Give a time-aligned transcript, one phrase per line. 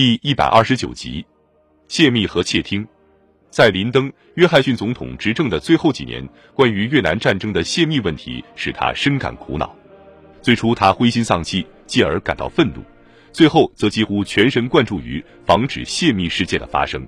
[0.00, 1.26] 第一百二十九集，
[1.86, 2.88] 泄密和窃听。
[3.50, 9.76] 在林登·约翰逊总统执政的最后几年，关于越南战争的泄密问题使他深感苦恼。
[10.40, 12.82] 最初他灰心丧气，继而感到愤怒，
[13.30, 17.06] 最后则几乎全神贯注于防止泄密事件的发生。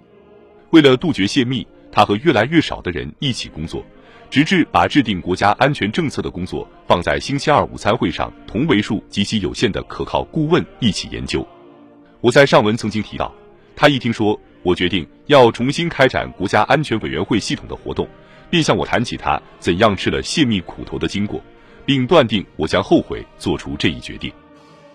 [0.68, 3.82] 为了杜绝泄密，他和越来越少的人一起工作。
[4.28, 11.48] 直至把制定国家安全政策的工作放在星期二午餐会上，同为数极其有限的可靠顾问一起研究。
[12.22, 13.34] 我在上文曾经提到，
[13.74, 18.08] 他一听说我决定要重新开展国家安全委员会系统的活动，
[18.48, 21.42] 便向我谈起他怎样吃了泄密苦头的经过，
[21.84, 24.32] 并断定我将后悔做出这一决定。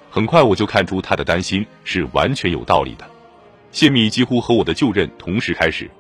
[0.10, 3.06] 很快我就看出他的担心是完全有道理的。
[3.74, 5.92] 泄密几乎和我的就任同时开始。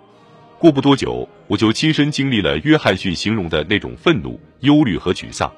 [0.57, 5.51] 过不多久，我就亲身经历了约翰逊形容的那种愤怒、忧虑和沮丧。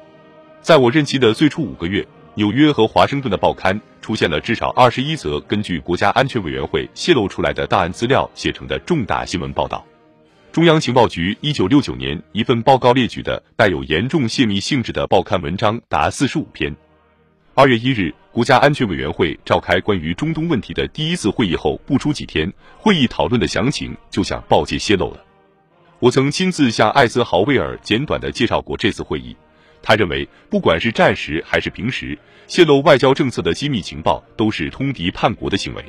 [0.62, 2.06] 在我任期的最初五个月，
[2.40, 9.86] 纽约和华盛顿的报刊出现了至少二十一则根据国家安全委员会泄露出来的档案资料写成的重大新闻报道。
[10.50, 16.74] 中央情报局一九六九年一份报告列举的带有严重泄密性质的报刊文章达四十五篇。
[17.56, 25.20] 二月一日，国家安全委员会召开关于中东问题的第一次会议后不出几天，会议讨论的详情就向报界泄露了。
[26.00, 29.36] 我曾亲自向艾森豪威尔简短的介绍过这次会议。
[29.82, 35.84] 他认为，不管是战时还是平时，泄露外交政策的机密情报都是通敌叛国的行为。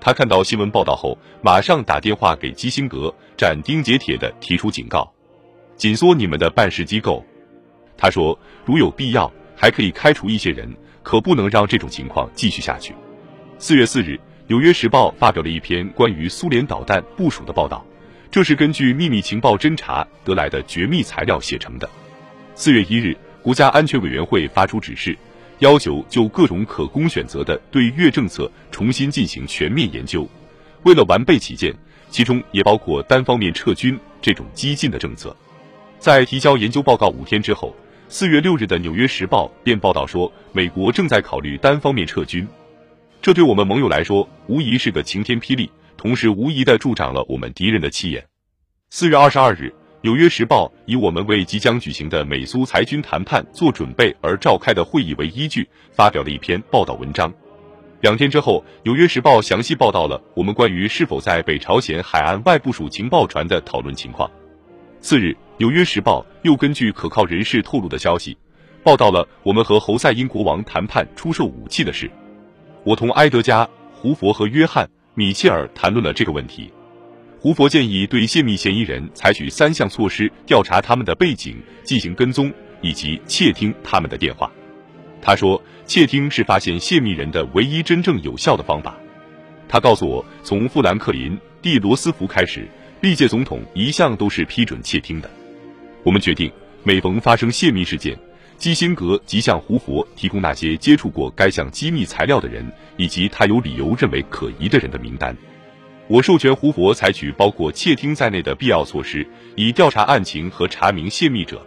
[0.00, 5.12] 他看到新闻报道后，马上打电话给基辛格，斩钉截铁的提出警告：
[5.76, 7.24] 紧缩你们的办事机构。
[7.96, 10.74] 他说，如有必要，还可以开除一些人。
[11.04, 12.94] 可不能让这种情况继续下去。
[13.58, 14.12] 四月四日，
[14.46, 17.84] 《纽约时报》发表了一篇关于苏联导弹部署的报道，
[18.30, 21.86] 这是根据秘密情报侦查得来的绝密材料写成的。
[22.56, 25.16] 四月一日，国家安全委员会发出指示，
[25.58, 30.28] 要求就各种可供选择的对越政策重新进行全面研究。
[30.84, 31.74] 为了完备起见，
[32.10, 35.36] 其中也包括单方面撤军这种激进的政策。
[35.98, 37.74] 在提交研究报告五天之后。
[38.06, 42.46] 四月六日的《纽约时报》便报道说，美国正在考虑单方面撤军，
[43.20, 48.24] 这对我们盟友来说无疑是个晴天霹雳，同时无疑的助长了我们敌人的气焰。
[48.90, 49.64] 四月二十二日，
[50.04, 57.32] 《纽约时报》以我们为即将举行的美苏裁军谈判做准备而召开的会议为依据，发表了一篇报道文章。
[58.02, 64.30] 两天之后，《纽约时报》详细报道了我们关于是否在北朝鲜海岸外部署情报船的讨论情况。
[65.00, 65.28] 次日。
[65.56, 68.36] 《纽约时报》又根据可靠人士透露的消息，
[68.82, 72.10] 报道了我们和侯赛因国王谈判出售武器的事。
[72.82, 73.64] 我同埃德加·
[73.94, 76.70] 胡佛和约翰·米切尔谈论了这个问题。
[77.44, 82.50] 胡佛建议对泄密嫌疑人采取三项措施：调查他们的背景，进行跟踪，
[82.80, 84.50] 以及窃听他们的电话。
[85.20, 88.96] 他说，窃听是发现泄密人的唯一真正有效的方法。
[89.68, 92.66] 他告诉我，从富兰克林·蒂罗斯福开始，
[93.02, 95.30] 历届总统一向都是批准窃听的。
[96.02, 96.50] 我们决定，
[96.82, 98.18] 每逢发生泄密事件，
[98.56, 102.66] 基辛格即向胡佛提供那些接触过该项机密材料的人
[102.96, 105.36] 以及他有理由认为可疑的人的名单。
[106.06, 109.26] 我授权胡佛采取包括窃听在内的必要措施，
[109.56, 111.64] 以调查案情和查明泄密者。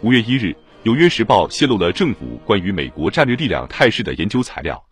[0.00, 0.46] 五月一日，
[0.82, 4.82] 《纽约时报》泄露了政府关于美国战略力量态势的研究材料，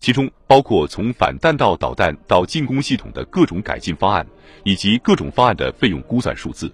[0.00, 4.26] 其中包括从反弹道导弹到进攻系统的各种改进方案，
[4.64, 6.70] 以及各种方案的费用估算数字。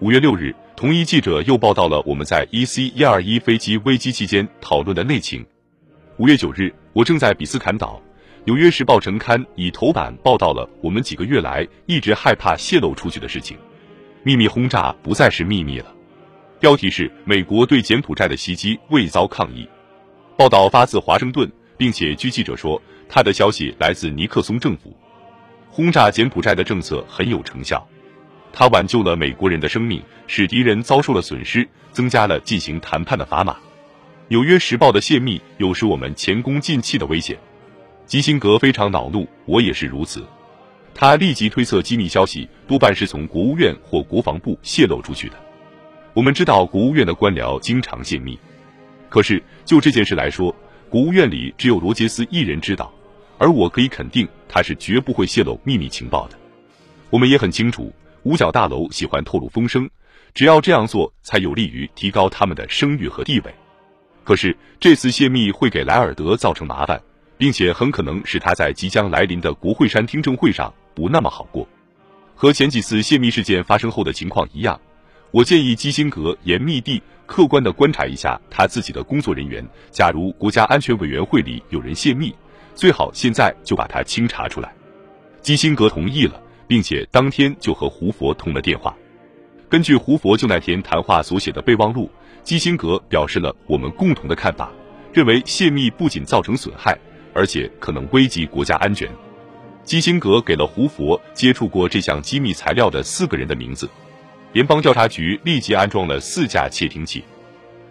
[0.00, 0.54] 五月六日。
[0.76, 5.42] 同一记者又报道了我们在 EC 一二一飞机危机期间讨论的内情。
[6.18, 7.98] 五月九日，我正在比斯坎岛，
[8.46, 13.58] 《纽约时报》晨刊以头版报道了我们几个月来一直害怕泄露出去的事情。
[14.22, 15.92] 秘密轰炸不再是秘密了。
[16.60, 19.68] 标题是“美国对柬埔寨的袭击未遭抗议”。
[20.38, 24.96] 报道发自华盛顿，并且据记者说，他的消息来自尼克松政府。
[25.68, 27.84] 轰炸柬埔寨的政策很有成效。
[28.52, 33.54] 它挽救了美国人的生命，使敌人遭受了损失，增加了进行谈判的砝码。
[34.28, 37.36] 《纽约时报》的泄密有使我们前功尽弃的危险。
[38.06, 40.24] 基辛格非常恼怒，我也是如此。
[40.94, 45.34] 他立即推测机密消息多半是从国务院或国防部泄露出去的。
[46.14, 48.38] 我们知道国务院的官僚经常泄密，
[49.08, 50.54] 可是就这件事来说，
[50.88, 52.90] 国务院里只有罗杰斯一人知道，
[53.38, 56.38] 而我可以肯定他是绝不会泄露秘密情报的。
[57.10, 57.92] 我们也很清楚。
[58.22, 59.88] 五角大楼喜欢透露风声，
[60.34, 63.54] 只要这样做，才有利于提高他们的声誉和地位。
[64.24, 67.00] 可是这次泄密会给莱尔德造成麻烦，
[67.38, 71.66] 并且很可能使他在即将来临的国会山听证会上不那么好过。
[72.34, 74.78] 和前几次泄密事件发生后的情况一样，
[75.30, 79.66] 我建议基辛格严密地、客观地观察一下他自己的工作人员。
[79.90, 82.34] 假如国家安全委员会里有人泄密，
[82.74, 84.72] 最好现在就把它清查出来。
[85.40, 88.94] 基辛格同意了，并且当天就和胡佛通了电话。
[89.68, 92.10] 根据胡佛就那天谈话所写的备忘录，
[92.42, 94.70] 基辛格表示了我们共同的看法，
[95.12, 96.96] 认为泄密不仅造成损害，
[97.36, 99.06] 而且可能危及国家安全。
[99.84, 103.88] 基辛格给了胡佛接触过这项机密材料的四个人的名字。
[104.52, 107.22] 联邦调查局立即安装了四架窃听器。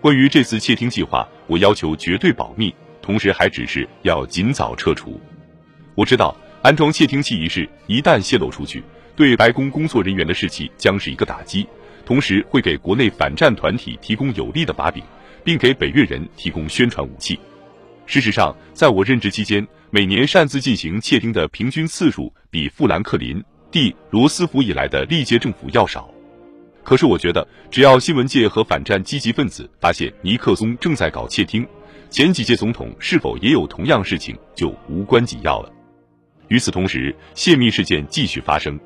[0.02, 5.22] 关于这次窃听计划，我要求绝对保密，同时还指示要尽早撤除。
[5.94, 8.84] 我知道安装窃听器一事一旦泄露出去，
[9.16, 11.68] 对白宫工作人员的士气将是一个打击，
[12.04, 15.04] 同时会给国内反战团体提供有力的把柄，
[15.44, 17.40] 并给北越人提供宣传武器。
[18.06, 26.10] 事实上，在我任职期间，每年擅自进行窃听的平均次数比富兰克林 ·D· 罗斯福以来的历届政府要少。
[26.84, 31.68] 可是我觉得，只要新闻界和反战积极分子发现尼克松正在搞窃听，
[32.12, 35.72] 前几届总统是否也有同样事情就无关紧要了。
[36.48, 38.80] 与此同时，泄密事件继续发生。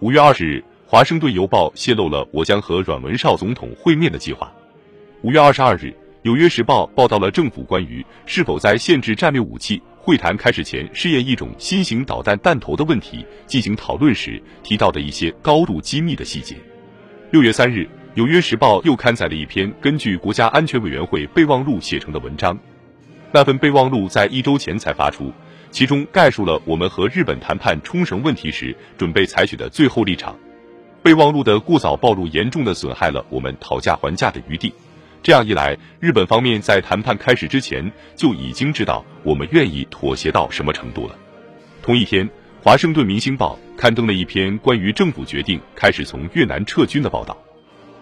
[0.00, 0.58] 五月二十日，
[0.90, 4.52] 《华盛顿邮报》泄露了我将和阮文绍总统会面的计划。
[5.22, 5.86] 五月二十二日，
[6.22, 16.56] 《纽约时报》报道了政府关于是否在限制战略武器会谈开始前试验一种新型导弹弹头的问题进行讨论时提到的一些高度机密的细节。
[17.30, 17.80] 六月三日，
[18.14, 22.58] 《纽约时报》又刊载了一篇根据国家安全委员会备忘录写成的文章。
[23.30, 25.32] 那份备忘录在一周前才发出，
[25.70, 30.36] 其中概述了我们和日本谈判冲绳问题时准备采取的最后立场。
[31.00, 34.72] 备忘录的过早暴露，严重的损害了我们讨价还价的余地。
[35.22, 41.16] 这样一来，日本方面在谈判开始之前就已经知道我们愿意妥协到什么程度了。
[41.82, 42.28] 同一天。
[42.70, 47.38] 《华盛顿明星报》刊登了一篇关于政府决定开始从越南撤军的报道。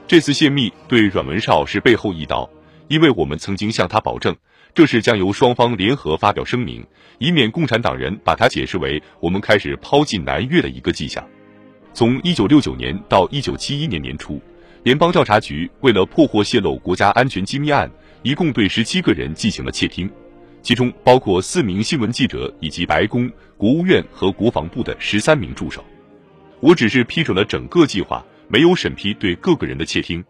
[0.08, 2.48] 这次泄密对阮文绍是背后一刀，
[2.88, 4.34] 因为我们曾经向他保证，
[4.74, 6.84] 这是将由双方联合发表声明，
[7.18, 11.22] 以免共产党人把它解释为我们开始抛弃南越的一个迹象。
[11.92, 14.40] 从1969年到1971年年初，
[14.86, 17.90] 联邦调查局为了破获泄露国家安全机密案，
[18.22, 20.08] 一共对十七个人进行了窃听。
[20.62, 25.84] 其中包括四名新闻记者以及白宫、国务院和国防部的十三名助手。
[26.60, 30.24] 我只是批准了整个计划，没有审批对各个人的窃听。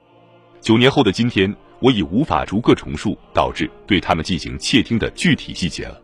[0.63, 6.01] 九年后的今天，我已无法逐个重述导致对他们进行窃听的具体细节了。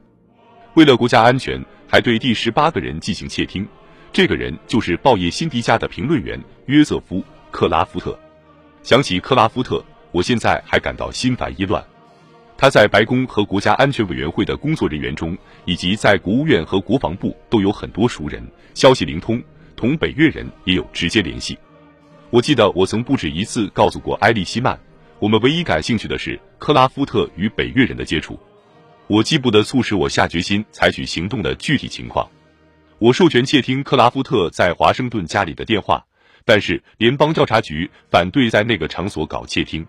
[0.75, 1.59] 为了国家安全，
[1.89, 3.67] 还对第十八个人进行窃听。
[4.13, 7.21] 这个人就是报业辛迪加的评论员约瑟夫·
[7.51, 8.15] 克拉夫特。
[8.83, 11.83] 想起克拉夫特，我现在还感到心烦意乱。
[12.57, 18.45] 他在白宫和国家安全委员会的工作人员中，以及在国务院和国防部都有很多熟人，
[18.75, 19.43] 消息灵通，
[19.77, 21.57] 同北越人也有直接联系。
[22.31, 24.79] 我记得我曾不止一次告诉过埃利希曼，
[25.19, 28.39] 我们唯一感兴趣的是克拉夫特与北越人的接触。
[29.07, 32.29] 我记不得促使我下决心采取行动的具体情况。
[32.99, 36.05] 我授权窃听克拉夫特在华盛顿家里的电话，
[36.45, 39.87] 但是联邦调查局反对在那个场所搞窃听。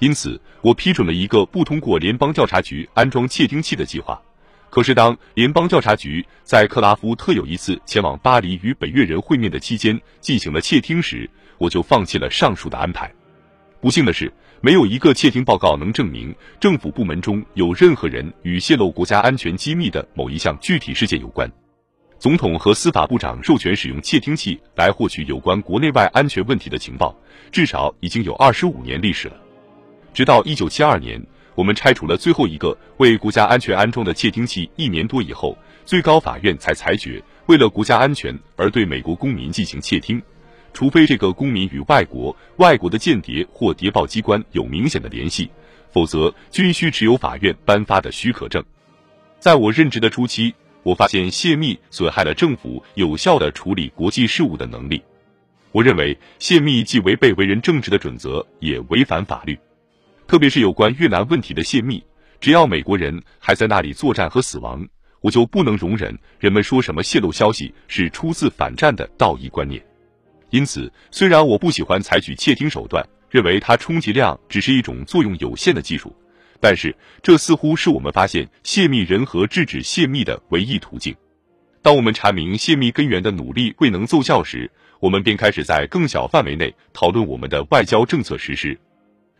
[0.00, 4.20] 因此，我批准了一个不通过联邦调查局安装窃听器的计划。
[4.68, 13.08] 可是，当联邦调查局在克拉夫特有一次前往巴黎与北越人会面的期间进行了窃听时，我就放弃了上述的安排。
[13.80, 21.48] 不幸的是，没有一个窃听报告能证明政府部门中有任何人与泄露国家安全机密的某一项具体事件有关。
[22.18, 27.14] 总统和司法部长授权使用窃听器来获取有关国内外安全问题的情报，
[27.52, 29.36] 至少已经有二十五年历史了。
[30.14, 31.22] 直到一九七二年，
[31.54, 40.22] 我们拆除了最后一个为国家安全安装的窃听器一年多以后，最高法院才裁决，为了国家安全而对美国公民进行窃听，
[40.72, 45.50] 除非这个公民与外国、外国的间谍或谍报机关有明显的联系，
[45.92, 48.64] 否则均需持有法院颁发的许可证。
[49.40, 55.02] 在我任职的初期，我发现泄密损害了政府有效的处理国际事务的能力。
[55.72, 59.58] 我认为泄密既违背为人正直的准则，也违反法律。
[60.28, 62.00] 特别是有关越南问题的泄密，
[62.38, 64.86] 只要美国人还在那里作战和死亡，
[65.20, 69.84] 我就不能容忍人们说什么泄露消息是出自反战的道义观念。
[70.50, 76.14] 因此，虽然我不喜欢采取窃听手段，认为它充其量只是一种作用有限的技术，
[76.60, 81.14] 但是这似乎是我们发现泄密人和制止泄密的唯一途径。
[81.82, 84.70] 当我们查明泄密根源的努力未能奏效时，
[85.00, 88.78] 我们便开始在更小范围内讨论我们的外交政策实施。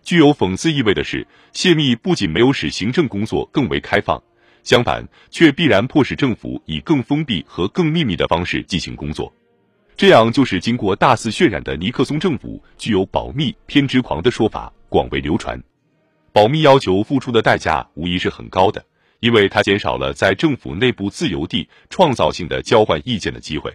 [0.03, 4.23] 具有讽刺意味的是，泄密不仅没有使行政工作更为开放，
[4.63, 9.33] 相反，却必然迫使政府以更封闭和更秘密的方式进行工作。
[9.97, 15.59] 这样就是经过大肆渲染的尼克松政府具有保密偏执狂的说法广为流传。
[16.35, 18.85] 保密要求付出的代价无疑是很高的，
[19.21, 23.73] 因为它减少了在政府内部自由地创造性的交换意见的机会。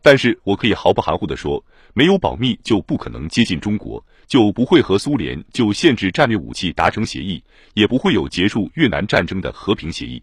[0.00, 7.44] 但是我可以毫不含糊的说，没有保密就不可能接近中国，就不会和苏联就限制战略武器达成协议，
[7.74, 10.22] 也不会有结束越南战争的和平协议。